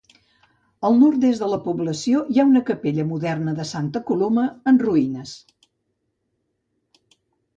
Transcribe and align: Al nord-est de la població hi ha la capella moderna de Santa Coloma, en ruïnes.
Al 0.87 0.95
nord-est 1.01 1.41
de 1.43 1.49
la 1.51 1.59
població 1.65 2.21
hi 2.35 2.39
ha 2.39 2.45
la 2.53 2.63
capella 2.69 3.05
moderna 3.11 3.53
de 3.59 3.65
Santa 3.73 4.01
Coloma, 4.07 4.45
en 4.73 4.81
ruïnes. 4.85 5.35